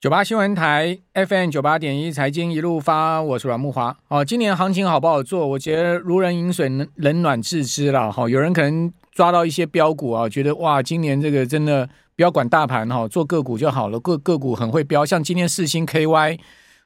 [0.00, 3.96] 九八新闻台 FM 九八点一财经一路发，我是阮木华。
[4.06, 5.44] 哦，今年行情好不好做？
[5.44, 8.12] 我觉得如人饮水，冷暖自知了。
[8.12, 11.84] 哈，有人可能抓到一些标股啊，觉得哇，今年这个真的
[12.14, 13.98] 不要管大盘哈，做个股就好了。
[13.98, 16.38] 个个股很会标，像今天四星 KY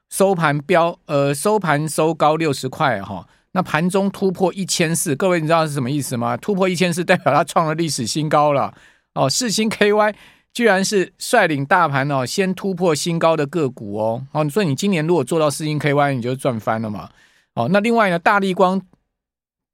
[0.08, 6.34] 收盘标，呃，收盘收高六十块哈，那盘中突破一千四，各位你知道是什么意思吗？
[6.38, 8.72] 突破一千四代表它创了历史新高了。
[9.12, 10.14] 哦，四星 KY。
[10.52, 17.08] 居然是率领大盘哦，先突破新高的个股哦，哦，所以你今年如果做到世芯 KY，你就赚翻了嘛。
[17.54, 18.80] 哦，那另外呢，大力光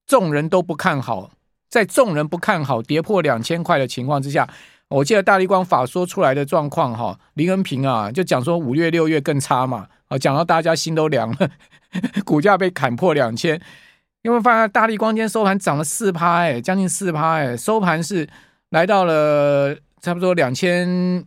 [0.07, 1.31] 众人都不看好，
[1.69, 4.49] 在众人不看好跌破两千块的情况之下，
[4.89, 11.51] 我记得大力光法说出来的状况哈，林恩平啊就讲说五月六月更差嘛，啊，讲到大家心都凉了，
[12.25, 13.61] 股价被砍破两千，
[14.23, 18.29] 因为发现大力光今天收盘涨了四趴，哎，将近四趴，哎，收盘是
[18.71, 19.77] 来到了。
[20.01, 21.25] 差不多两千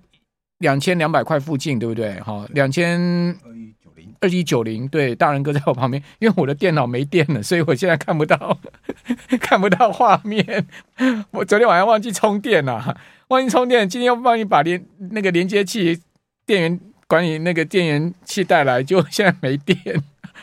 [0.60, 2.20] 两千两百块附近，对不对？
[2.22, 3.00] 哈，两千
[3.44, 8.60] 二一九零二一九零，对，大人哥在我旁边， 因为我的电脑没电了，所以我现在看不到
[9.42, 10.68] 看不到画面。
[11.32, 12.98] 我昨天晚上忘记充电了，
[13.30, 16.00] 忘记充电，今天要帮你把连那个连接器、
[16.46, 19.78] 电源管理那个电源器带来，就现在没电，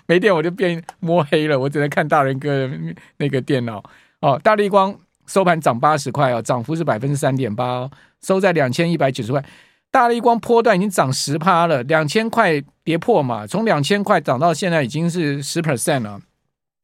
[0.06, 2.78] 没电我就变摸黑了，我只能看大人哥的
[3.18, 3.82] 那个电脑。
[4.20, 4.98] 哦，大立光
[5.28, 7.90] 收盘涨八十块哦，涨幅是百分之三点八哦。
[8.20, 9.44] 收在两千一百九十块，
[9.92, 16.20] 大立光波段已经涨十趴了，两千块跌破嘛，从两千块涨到现在已经是十 percent 了，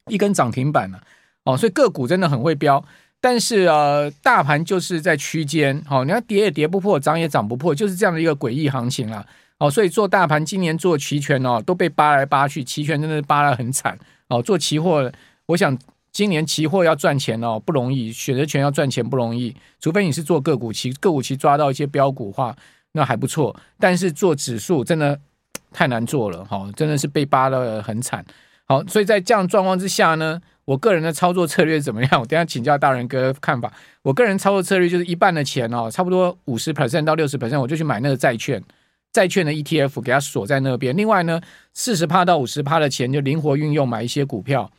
[0.09, 1.01] 一根涨停板了
[1.43, 2.81] 哦，所以个股真的很会飙，
[3.19, 9.25] 但是呃，大盘就是在区间，好、哦，你要跌也跌不破，涨也涨不破，就是这样的一个诡异行情了
[9.59, 13.99] 哦，所以做大盘今年做期权哦，都被扒来扒去，期权真的是扒得很惨
[14.29, 15.11] 哦，做期货，
[15.47, 15.77] 我想。
[16.15, 22.55] 今年期货要赚钱哦，不容易；选择权要赚钱不容易，除非你是做个股期，个股期抓到一些标股话，
[22.93, 23.53] 那还不错。
[23.77, 25.19] 但是做指数真的
[25.73, 28.25] 太难做了，哈，真的是被扒得很惨。
[28.63, 32.09] 好，所以在这样状况之下呢，我个人的操作策略怎么样？
[32.21, 33.73] 我等下请教大人哥看法。
[34.01, 38.63] 我个人操作策略就是一半的钱哦，差不多五十 percent 到六十 percent，我就去买那个债券，
[39.11, 40.95] 债券的 ETF 给它锁在那边。
[40.95, 41.41] 另外呢，
[41.73, 44.71] 四十趴到五十趴的钱就灵活运用，买一些股票。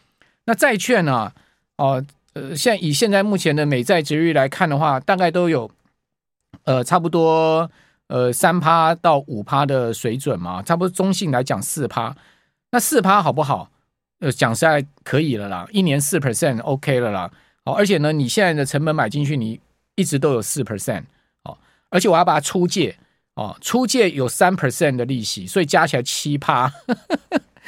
[0.47, 1.33] 那债券呢、
[1.77, 2.03] 哦，
[2.33, 5.71] 呃，现以现在目前的美债殖率来看的话，大概都有
[6.65, 7.71] 呃差不多
[8.07, 12.17] 呃三趴到五趴的水准嘛，差不多中性来讲四趴。
[12.71, 13.71] 那四趴好不好？
[14.21, 17.31] 呃，讲实在可以了啦，一年四 percent OK 了啦。
[17.65, 19.61] 哦，而且呢，你现在的成本买进去，你
[19.97, 21.03] 一直都有四 percent
[21.43, 21.59] 哦，
[21.91, 22.97] 而且我要把它出借
[23.34, 26.73] 哦，出借有三 percent 的利息，所以加起来七趴。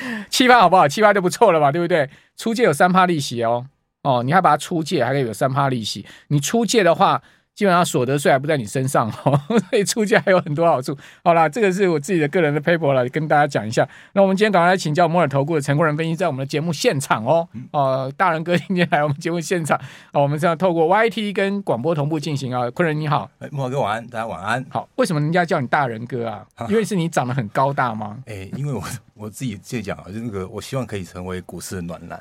[0.31, 0.86] 七趴好不好？
[0.88, 2.09] 七趴就不错了吧，对不对？
[2.36, 3.66] 出借有三趴利息哦，
[4.03, 6.04] 哦，你还把它出借，还可以有三趴利息。
[6.28, 7.22] 你出借的话。
[7.59, 9.36] 基本上所得税还不在你身上哦，
[9.69, 10.97] 所以出借还有很多好处。
[11.25, 13.84] 好啦，这个是我自己的个人的 paper 了跟大家讲一下。
[14.12, 17.48] 那我们今天赶快来请教摩尔投顾的陈冠仁分析，在我们的节目现场哦。
[17.72, 19.76] 呃，大人哥今天来我们节目现场
[20.12, 22.70] 哦，我们是要透过 YT 跟广播同步进行啊。
[22.70, 24.65] 坤仁你好，哎，慕驊哥晚安，大家晚安。
[24.69, 26.47] 好，为什么人家叫你大人哥啊？
[26.70, 28.19] 因为是你长得很高大吗？
[28.26, 28.80] 哎，因为我
[29.19, 32.21] 我自己自己讲啊，就那个我希望可以成为股市的暖男。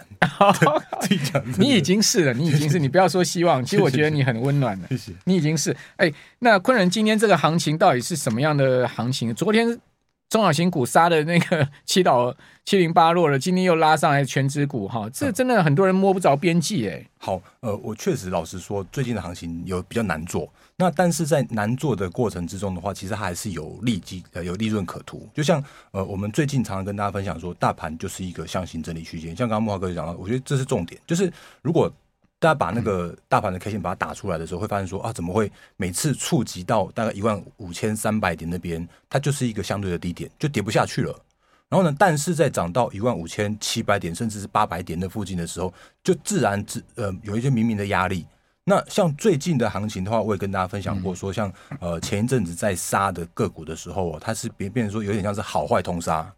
[0.99, 4.87] 自己讲，你已经是了，你已经是，你不要说希望， 其实我觉得你很温暖了。
[4.89, 5.11] 谢谢。
[5.25, 9.33] 你已经是哎，那昆仁今天这个行情到底是什么样的行情？
[9.35, 9.79] 昨天
[10.29, 17.05] 中小型股杀的那个 七倒七零八落了，今天又拉上来全指股哈，这真的很多人摸不着边际哎。
[17.17, 20.51] 好，呃，我确实老实说，最近的行情有比较难做。
[20.75, 25.27] 那但是在难做的过程之中的话，其实还是有利基呃有利润可图。
[25.33, 29.35] 就像呃我们最近常常跟大家分享说，大盘就是一个箱形整理区间。
[29.35, 31.91] 像刚刚木华哥就讲到，我觉得这是重点，就是如果。
[32.39, 41.19] 大家把那个大盘的 K 线把它打出来的时候，会发现说啊，怎么会每次触及到大概一万五千三百点那边，它就是一个相对的低点，就跌不下去了。
[41.67, 48.25] 然后呢，但是在涨到一万五千七百点甚至是八百点的附近的时候，就自然自呃有一些明明的压力。
[48.63, 56.31] 那像最近的行情的话，我也跟大家分享过，说像呃前一阵子在杀的个股的时候，它是变变成说有点像是好坏通杀，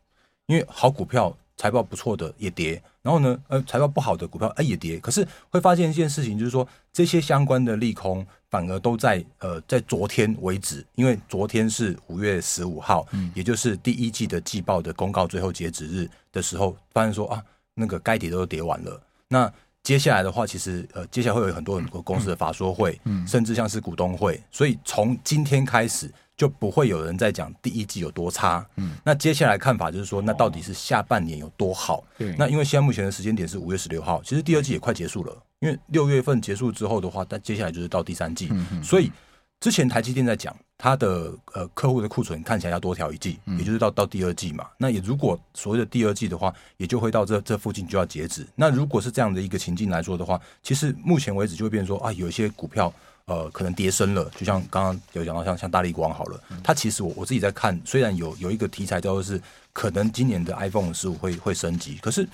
[0.45, 1.35] 因为好股票。
[1.59, 19.51] 财报不错的也跌，然后呢，呃，财报不好的股票哎也跌，可是会发现一件事情，就是说这些相关的利空反而都在呃在昨天为止，因为昨天是五月十五号，嗯，也就是第一季的季报的公告最后截止日的时候，发现说啊那个该跌都跌完了，那
[19.83, 26.09] 接下来的话，其实呃接下来会有很多很多公司的法说会，嗯，甚至像是股东会，所以从今天开始。
[26.39, 32.01] 就不会有人在讲第一季有多差，嗯，那接下来看法就是说，那到底是下半年有多好？
[32.17, 38.49] 对，那因为现在目前的时间点是五月十六号，其实第二季也快结束了，因为六月份结束之后的话，但接下来就是到第三季，
[38.81, 39.11] 所以
[39.59, 44.65] 之前台积电在讲，它的呃客户的库存看起来要多调一季，也就是到到第二季嘛。
[44.77, 48.47] 那也如果所谓的第二季的话，也就会到这这附近就要截止。
[48.55, 52.93] 那如果是这样的一个情境来说的话，其实目前为止就会变成说啊，有一些股票
[53.25, 59.41] 呃可能跌深了，就像刚刚有讲到像像大立光好了，它其实我我自己在看，虽然有有一个题材叫做是
[59.73, 62.25] 可能今年的 iPhone 十五会会升级，可是。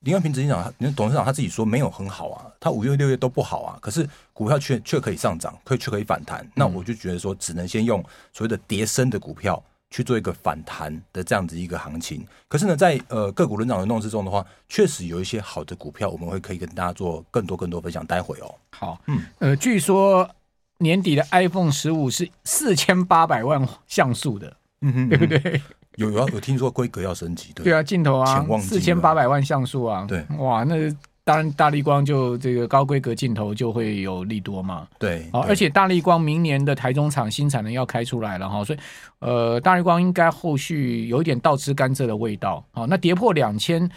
[0.00, 6.46] 林冠平执行长，他董事长他自己说没有很好啊，他五月六月都不好啊，可是股票却却可以上涨，可以却可以反弹。
[6.54, 8.02] 那我就觉得说，只能先用
[8.32, 12.26] 所谓的跌升的股票去做一个反弹的这样子一个行情。
[12.48, 18.06] 可是呢，在呃个股轮涨轮动之中的话，确实有一些好的股票，我们会可以跟大家做更多更多分享。
[18.06, 20.26] 待会哦，好，嗯，呃，据说
[20.78, 25.60] 年底的 iPhone 十五是四千八百万像素的，嗯哼，对不对？
[25.96, 27.64] 有有有听说规格要升级，对。
[27.64, 30.74] 对啊，镜头啊，四千八百万像素啊，对，哇，那
[31.24, 38.78] 当然大力光就这个高规格镜头就会有利多嘛，对，哦，而且大力光明年的台中厂新产能要开出来了哈，所以
[39.18, 43.88] 呃，大力光应该后续有一点倒吃甘蔗的味道，好，那跌破两千，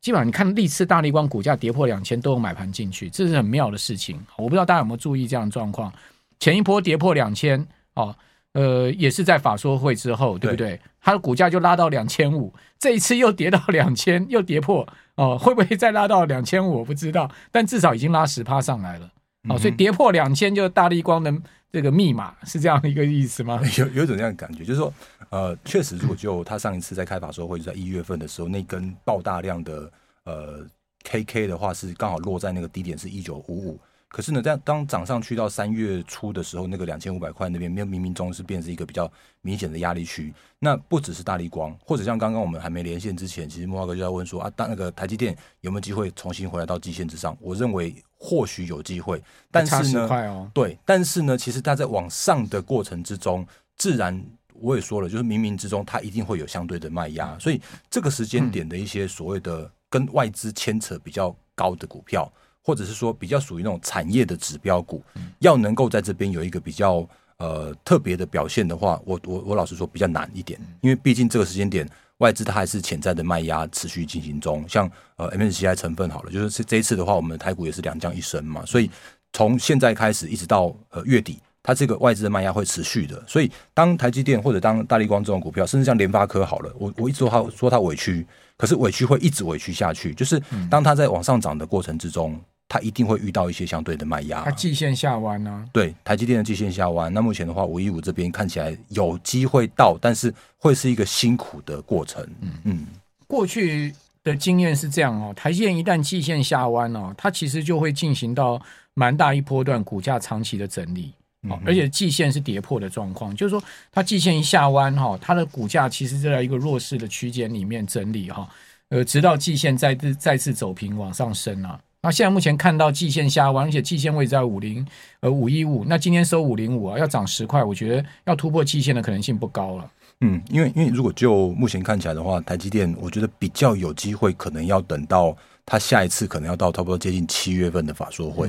[0.00, 5.92] 基本上你看历次大力光股价跌破两千都有买盘进去，这是很妙的事情，我不知道大家有没有注意这样的状况，
[6.38, 8.14] 前一波跌破两千哦。
[8.56, 10.70] 呃，也是在法说会之后，对不对？
[10.70, 14.80] 对，它的股价就拉到两千五，这一次又跌到 两千，又跌破
[15.16, 16.78] 哦、呃，会不会再拉到两千五？
[16.78, 19.10] 我不知道，但至少已经拉十趴上来了。
[19.50, 21.30] 哦，所以跌破两千就是大立光的
[21.70, 23.60] 这个密码，是这样一个意思吗？
[23.76, 24.90] 有有一种这样的感觉，就是说，
[25.28, 29.92] 呃，确实，如果就他上一次在开法说会，就在一月份的时候，那根爆大量的
[30.24, 30.66] 呃
[31.04, 33.80] KK 的话，是刚好落在那个低点，是一九五五。
[34.08, 39.10] 可是呢，在当涨上去到三月初的时候，那个两千五百块那边，没有冥冥中是变成一个比较
[39.42, 40.32] 明显的压力区。
[40.58, 47.36] 那不只是大立光，或者像刚刚我们还没连线之前，其实慕驊哥就在问说啊，当那个台积电有没有机会重新回来到季线之上？
[47.40, 49.20] 我认为或许有机会，
[49.50, 54.24] 但是呢，对，但是呢，其实它在往上的过程之中，自然
[54.54, 57.60] 我也说了，就是冥冥之中它一定会有相对的卖压，所以
[57.90, 62.32] 这个时间点的一些所谓的跟外资牵扯比较高的股票。
[62.66, 65.00] 或者是说比较属于那种产业的指标股，
[65.38, 78.90] 要能够在这边有一个比较呃特别的表现的话，我我我老实说比较难一点，因为毕竟这个时间点外资它还是潜在的卖压持续进行中，像呃 MSCI 成分好了，就是这一次的话，我们的台股也是两降一升嘛，所以
[79.32, 88.26] 从现在开始一直到呃月底，它这个外资的卖压会持续的，所以当台积电或者当大力光这种股票，甚至像联发科好了，我我一直说它说它委屈，
[88.56, 92.36] 可是委屈会一直委屈下去，就是当它在往上涨的过程之中。
[92.68, 95.64] 它一定会遇到一些相对的卖压，它季线下弯呢、啊？
[95.72, 97.12] 对，台积电的季线下弯。
[97.12, 102.26] 那目前的话，五一五这边看起来有机会到，但是会是一个辛苦的过程。
[102.40, 102.86] 嗯嗯，
[103.28, 108.60] 过去的经验是这样哦，台积电一旦季线下弯哦，它其实就会进行到
[108.94, 111.12] 蛮大一波段股价长期的整理，
[111.48, 118.48] 哦，而且季线是跌破的状况，就是说它季线一下弯哈，它的股价其实就在一个弱势的区间里面整理哈，
[118.88, 121.78] 呃，直到季线再次再次走平往上升啊。
[122.06, 124.86] 那现在目前看到季线下弯，而且季线位置在五零
[125.18, 129.90] 呃五一五，那今天收五零五啊，要涨十块，我觉得要突破季线的可能性不高了。
[130.20, 135.36] 嗯，因为因为如果就目前看起来的话，台积电我觉得比较有机会，可能要等到。
[135.68, 138.48] 他下一次可能要到差不多接近七月份的法说会，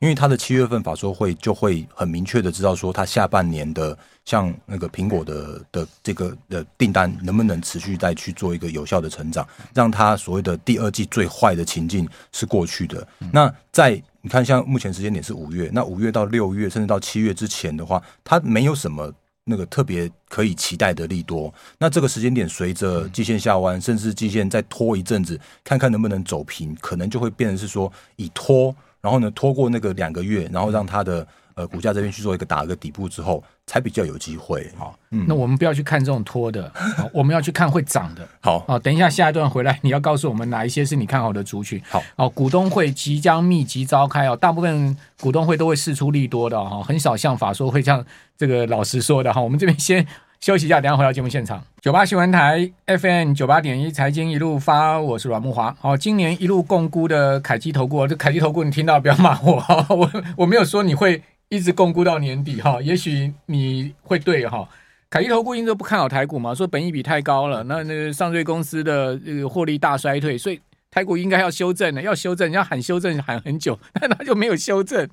[0.00, 13.08] 因为他的七月份法说会就会很明确的知道说，他下半年的像那个苹果的的这个的订单能不能持续再去做一个有效的成长，让他所谓的第二季最坏的情境是过去的。
[13.32, 19.10] 那在你看，像目前时间点是五月，那五月到六月甚至到七月之前的话，他没有什么。
[19.48, 31.26] 那个特别可以期待的利多，那这个时间点随着季线下弯，甚至季线再拖一阵子，看看能不能走平，可能就会变成是说以拖，然后呢拖过那个两个月，然后让它的。
[31.58, 34.66] 呃，股价这边去做一个打一个底部之后，才比较有机会。
[34.76, 36.72] 好，嗯，那我们不要去看这种拖的，
[37.12, 38.26] 我们要去看会涨的。
[38.40, 41.80] 好，啊，等一下下一段回来，你要告诉我们哪一些是你看好的族群。
[41.90, 48.02] 好，哦，股东会即将密集召开哦，大部分股东会都会事出利多的哈，很少像法说会像
[48.38, 49.40] 这个老实说的哈。
[49.40, 50.04] 我们这边先
[50.40, 51.62] 休息一下，等下回到节目现场。
[51.82, 55.76] 九八新闻台 FM 九八点一财经一路发，我是阮木华。
[55.78, 61.22] 好，今年一路共估的凯基投顾，这凯基投顾你听到不要骂我，我我没有说你会。
[61.48, 64.68] 一直共估到年底哈，也许你会对哈。
[65.10, 75.08] 凯基投顾因为不看好台股嘛，说本益比太高了，那那个上市公司的这个获利大衰退，所以台股应该要修正的，要修正，要喊修正喊很久， 但他就没有修正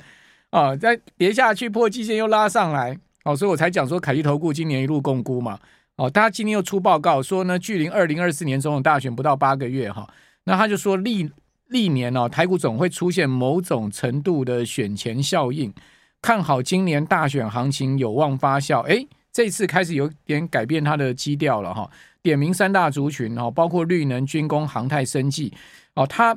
[0.49, 5.57] 啊，再跌下去破季线又拉上来，哦，所以我才讲说凯基投顾今年一路共估嘛，
[5.95, 10.05] 哦，他今天又出报告说呢，距离二零二四年总统大选不到八个月哈，
[10.43, 11.31] 那他就说历
[11.69, 15.73] 历年哦，台股总会出现某种程度的选前效应。
[16.25, 18.79] 看好今年大选行情有望发酵。
[18.79, 21.87] 哎，这次开始有点改变它的基调了哈。
[22.23, 25.53] 点名三大族群哈，包括绿能、军工、航太、生技
[25.93, 26.07] 哦。
[26.07, 26.35] 他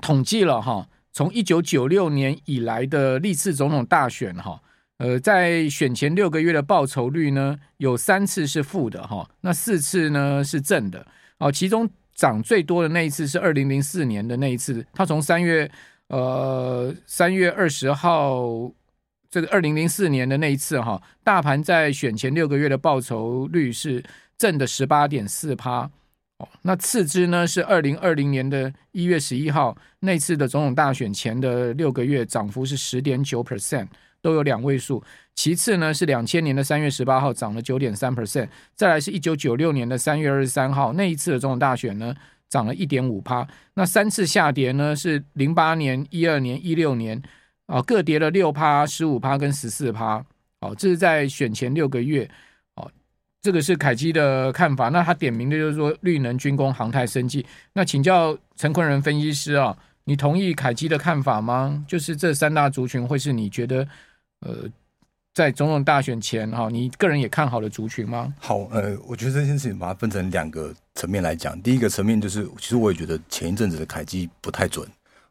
[0.00, 4.62] 统计了哈，从一九九六年以来的历次总统大选哈，
[4.98, 11.04] 呃，在选前六个月的报酬率呢，有三次是负的哈，那四次呢是正的
[11.38, 11.50] 哦。
[11.50, 15.68] 其中涨最多的那一次是二零零四年的那一次，他从三月。
[16.08, 18.72] 呃，三月二十号，
[19.30, 24.02] 这个二零零四年的那一次哈，大盘在选前六个月的报酬率是
[24.38, 25.80] 正的十八点四趴
[26.38, 26.48] 哦。
[26.62, 33.86] 那次之呢是二零二零年的一月十一号那次的总统大选前的六个月，涨幅是十点九 percent，
[34.22, 35.04] 都有两位数。
[35.34, 42.14] 其次呢是两千年的三月十八号涨了九点三 percent，再来是一九九六年的三月二十三号那一次的总统大选呢。
[42.48, 44.96] 涨了一点五趴，那三次下跌呢？
[44.96, 47.20] 是零八年、一二年、一六年
[47.66, 50.24] 啊，各跌了六趴、十五趴跟十四趴。
[50.60, 52.28] 哦，这是在选前六个月。
[52.74, 52.90] 哦，
[53.42, 54.88] 这个是凯基的看法。
[54.88, 57.44] 那他点名的就是说绿能、军工、航太、生技。
[57.72, 61.84] 那请教陈坤仁分析师啊，你同意凯基的看法吗？
[61.86, 63.86] 就是这三大族群会是你觉得
[64.40, 64.68] 呃？
[65.38, 68.34] 在总统大选前，哈，你个人也看好的族群吗？
[68.40, 71.56] 好，呃，我觉得这件事情把它分成两个层面来讲。
[71.62, 74.84] 第一个层面就是，其实我也觉得前一阵子的凯基不太准。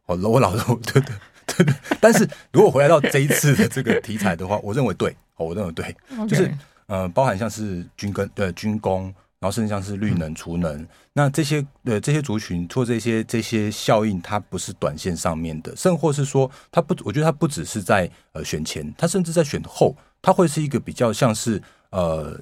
[0.05, 1.13] 哦，我老说对对
[1.45, 1.75] 对对。
[1.99, 5.93] 但是如果回来到这一次的这个题材的话，我认为对，哦，我认为对
[6.25, 6.49] 就是
[6.85, 9.13] 呃，包含像是军跟对军工。
[9.39, 22.39] 然后甚至像是绿能、储能，嗯、那这些呃这些族群做这些这些效应，它不是短线上面的，甚或是说它不，我觉得它不只是在呃选前，它甚至在选后，它会是一个比较像是呃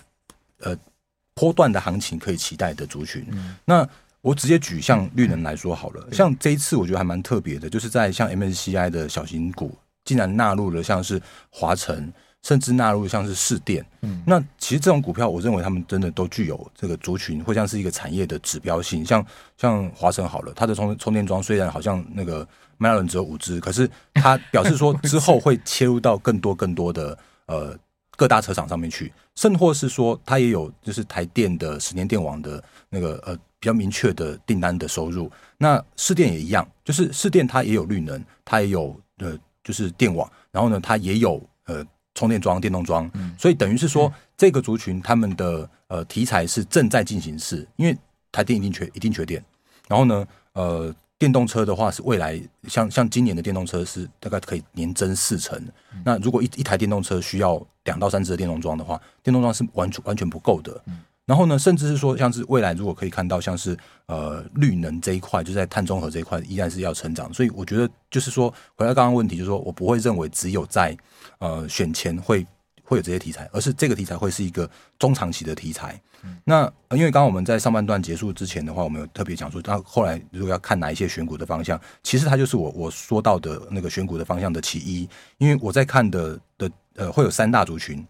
[0.59, 0.77] 呃
[1.33, 3.27] 波段的行情可以期待的族群。
[3.31, 3.85] 嗯、那
[4.21, 12.13] 我直接举像绿能来说好了，嗯、像这一次我觉得还蛮特别的，就是在像 MSCI 的小型股竟然纳入了像是华城。
[12.45, 19.03] 甚至纳入像是市电，嗯，那其实这种股票，我认为他们真的都具有这个族群，或像是一个产业的指标性。
[19.03, 19.25] 像
[19.57, 22.47] 像华晨好了，它的充充电桩虽然好像那个
[22.77, 27.75] 迈拉伦只有五支，可是它表示说之后会切入到更多更多的呃
[28.15, 35.31] 各大车厂上面去，甚或是说它也有就是台电的十年电网的那个呃比较明确的订单的收入。
[35.57, 41.83] 那市电也一样，就是市电它也有绿能，它也有呃就是电网，然后呢它也有呃。
[42.15, 47.95] 充电桩、电动桩，所以等于是说，这个族群他们的呃题材是正在进行式，因为
[48.31, 49.43] 台电一定缺，一定缺电。
[49.87, 55.61] 然后呢，呃，电动车的话是未来像像今年的电动车是大概可以年增四成。
[56.03, 60.81] 那如果一一台电动车需要两到三只的电动桩的话，电动桩是完全完全不够的。
[61.25, 67.33] 然后呢，甚至是说，像是未来如果可以看到，像是呃绿能这一块，就在碳中和这一块，依然是要成长。
[67.33, 70.95] 所以我觉得，就是说，回到刚刚问题，就是说我不会认为只有在
[71.39, 72.45] 呃选前会
[72.83, 75.99] 会有这些题材，而是这个题材会是一个中长期的题材。
[76.43, 85.09] 那因为刚刚我们在上半段结束之前的话，我们有特别讲说，那后来如果要看哪一些选股的方向，其实它就是我我说到的那个选股的方向的其一。
[85.39, 88.05] 因为我在看的的呃会有三大族群。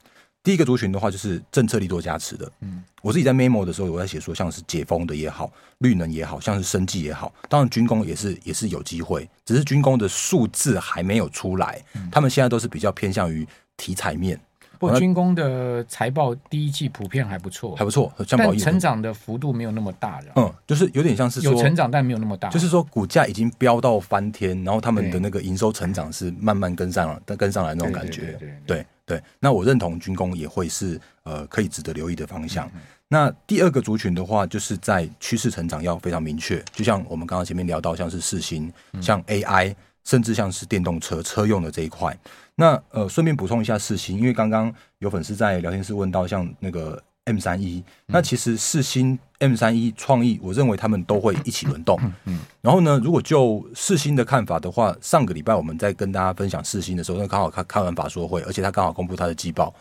[0.46, 2.50] 第一个族群的话，就是政策力多加持的。
[2.62, 11.84] 嗯，我自己在 memo 的时候，我在写说，像是解封的也好，绿能也好，像是生计也好，当然军工也是也是有机会，只是军工的数字还没有出来。
[11.96, 14.40] 嗯，他们现在都是比较偏向于题材面。
[14.78, 20.34] 不过军工的财报第一季普遍还不错，还不错，但成长的幅度没有那么大了。
[20.36, 22.50] 嗯，就是有点像是说有成长，但没有那么大。
[22.50, 28.22] 就是说股价已经飙到翻天，然后他们的那个营收成长是慢慢跟上了，但跟上来那种感觉。
[28.24, 29.22] 对，对，对，对，对。
[29.40, 32.68] 那我认同军工也会是呃可以值得留意的方向。
[32.76, 38.72] 嗯、那第二个族群的话，就是在趋势成长要非常明确，就像我们刚刚前面聊到，像是四星，
[39.02, 42.18] 像 AI，甚至像是电动车车用的这一块。
[42.56, 47.02] 那呃，顺便补充一下四星，因为刚刚有粉丝在聊天室问到，像那个。
[47.28, 52.00] M 三一，那其实世芯 M 三一创意，我认为他们都会一起轮动。
[52.26, 59.74] 嗯，然后呢，如果就世新的看法的话，上个礼拜我们在跟大家分享世新的时候，那刚好看看完法说会，而且他刚好公布他的季报。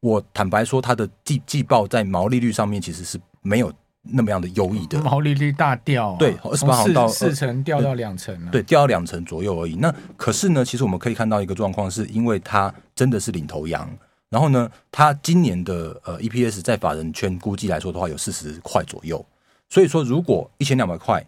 [0.00, 9.76] 我坦白说，他的季季报在毛利率上面其实是没有那么样的优异的，毛利率大掉，对，二十八号到四成掉到两成，对，掉到两成左右而已。
[9.76, 13.88] 那可是呢，其实我们可以看到一个状况，是因为它真的是领头羊。
[14.32, 19.22] 然后呢，它今年的呃 EPS 在法人圈估计来说的话，有四十块左右。
[19.68, 21.22] 所以说，如果一千两百块，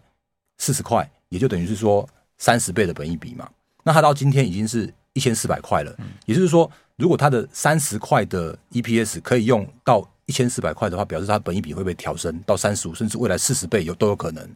[0.57, 2.09] 四十块，也就等于是说
[2.39, 3.47] 三十倍的本益比嘛。
[3.83, 5.95] 那它到今天已经是一千四百块了。
[6.25, 14.49] 也就是说，如果它的三十块的 EPS 可以用到一千四百块的话，表示它本益比会被调升到三十五，甚至未来四十倍有都有可能。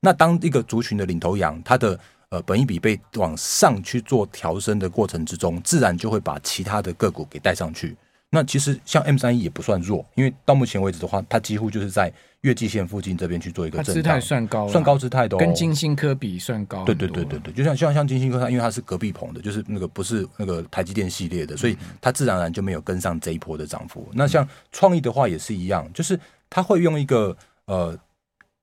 [0.00, 1.96] 那当一个族群的领头羊，它的
[2.32, 7.94] 呃本一比被往上去做调升的过程之中，自然就会把其他的个股给带上去。
[8.30, 12.10] 那其实像 M 三一也不算弱，因为到目前为止的话，它几乎就是在
[12.40, 16.82] 月季线附近这边去做一个震荡，姿态算高，算高姿态的，跟金星科比算高。
[16.86, 24.08] 对对对对对，就像像像金星科，它因为它是隔壁棚的，就是那个不是那个台积电系列的，所以它自然而然就没有跟上这一波的涨幅。
[24.14, 27.36] 那像创意的话也是一样，就是它会用一个
[27.66, 27.94] 呃。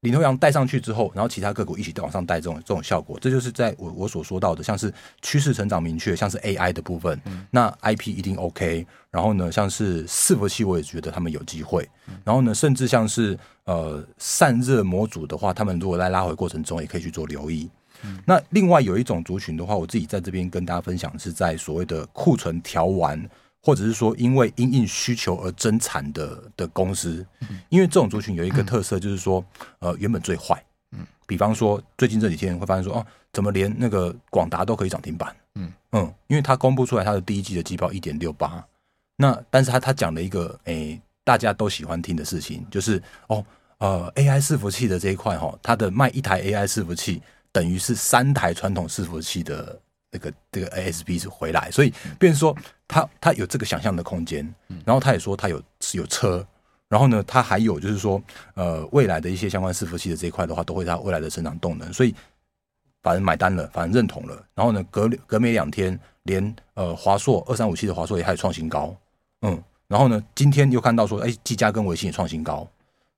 [0.01, 8.88] 领头羊带上去之后，然后其他个股一起往上带，这种这种效果，这就是在我我所说到的，像是趋势成长明确，像是 AI 的部分，嗯、那 IP 一定 OK。
[9.12, 11.86] 然后呢，像是伺服器，我也觉得他们有机会。
[12.24, 17.70] 然后呢，甚至像是呃散热模组的话，他们如果在拉回过程中，也可以去做留意。
[18.03, 23.22] 嗯、那另外有一种族群的话，我自己在这边跟大家分享，是在所谓的库存调完。
[23.62, 27.25] 或者是说，因为因应需求而增产的的公司，
[27.70, 29.44] 因为这种族群有一个特色，就是说，
[29.80, 35.72] 呃，原本最坏，嗯，比方说最近这几天会发现说，哦，怎么连那个广达都可以涨停板，嗯。
[35.92, 38.63] 嗯，因为他公布出来他的第一季的季报一点六八，
[39.16, 43.44] 那但是他他讲了一个，诶，大家都喜欢听的事情，就是哦，
[43.80, 49.80] 呃，AI 伺服器的这一块哈，它的卖一台 AI 伺服器等于是三台传统伺服器的。
[50.12, 52.56] 这个这个 ASP 是回来，所以变成说
[52.88, 54.44] 他他有这个想象的空间，
[54.86, 56.46] 然后他也说他有是有车，
[56.88, 58.22] 然后呢，他还有就是说
[58.56, 62.16] 呃未来的一些相关伺服器的这一块的话，都会他未来的成长动能，所以
[63.04, 68.96] 反正买单了，反正认同了，然后呢，隔隔没两天，连呃华硕二三五七的华硕也还有创新高，
[69.42, 72.68] 嗯，然后呢，今天又看到说，哎，技嘉跟微星也创新高，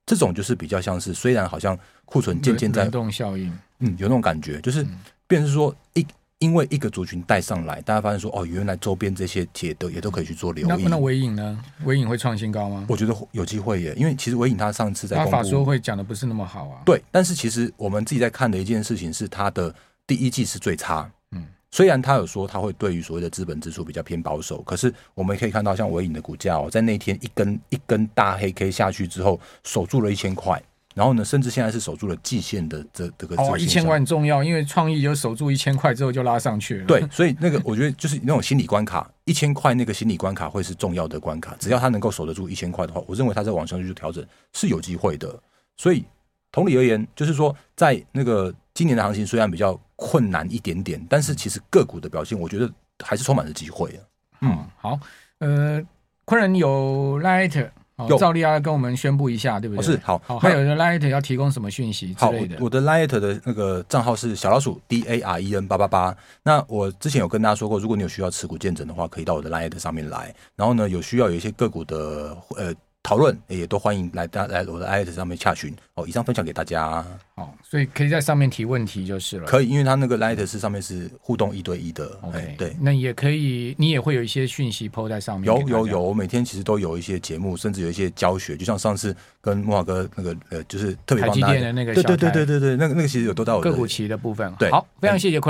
[0.05, 4.85] 这种就是比较像是虽然好像库存渐渐在轮动效应，嗯，有那种感觉，就是
[5.25, 6.05] 变成是说一。
[6.41, 10.67] 因为一个族群带上来，大家发现说哦，原来周边这些铁的也都可以去做留意。
[10.67, 11.63] 那那纬颖呢？
[11.85, 12.83] 尾影会创新高吗？
[12.89, 16.81] 我觉得有机会耶，因为其实尾影他上次在公布，他法说会讲的不是那么好啊。
[16.83, 19.73] 对，但是其实我们自己在看的一件事情是，它的
[20.07, 21.07] 第一季是最差。
[21.31, 30.59] 嗯，虽然他有说他会对于所谓的资本支出比较偏保守，可是我们可以看到，像尾影的股价哦，在那天一根一根大黑 K 下去之后，守住了一千块。
[30.93, 36.85] 然后呢，甚至现在是守住了季线的这这个哦，一千块很重要，因为创意就守住一千块之后就拉上去了。
[36.85, 41.55] 对，所以那个我觉得就是那种心理关卡，一千块那个心理关卡会是重要的关卡。
[41.59, 45.33] 只要它能够守得住一千块的话，我认为它在往上去调整是有机会的。
[45.77, 46.03] 所以
[46.51, 52.69] 同理而言，就是说在那个今年的行情虽然比较困难一点点，但是其实个股的表现，我觉得
[53.03, 53.99] 还是充满着机会的。
[54.41, 54.99] 嗯，好，
[55.39, 55.81] 呃，
[56.25, 57.69] 昆仁有 Light。
[58.17, 59.83] 照例要跟我们宣布一下，对不对？
[59.83, 62.57] 是好，好，还有的 Light 要提供什么讯息之类的？
[62.59, 66.15] 我的 Light 的那个账号是小老鼠 D A R E N 八八八。
[66.43, 70.33] 那我之前有跟大家说过，如果你有需要持股见证的话，可以到我的 Light 上面来。
[70.55, 72.73] 然后呢，有需要有一些个股的呃。
[73.03, 76.07] 讨论也都欢迎来大来我的 IET 上面洽询哦。
[76.07, 77.03] 以上分享给大家
[77.35, 79.45] 哦，所以可以在上面提问题就是了。
[79.45, 82.05] 可以，因为他那个 IET 是上面是互动一对一的。
[82.21, 85.45] OK，对，那也可以，你也会有一些讯息 PO 在上面。
[85.45, 94.53] 有有有，我每天其实都有一些节目，甚至有一些教学，就像上次跟莫华哥那个呃，就是特别台积电的那个，对对对对对对，那个那个其实有都到我个股期的部分。
[94.59, 95.39] 对，好，非常谢谢。